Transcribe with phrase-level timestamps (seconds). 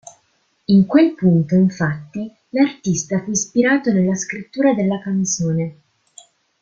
[0.65, 5.77] In quel punto, infatti, l'artista fu ispirato nella scrittura della canzone.